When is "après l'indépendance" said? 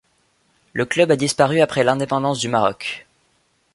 1.61-2.39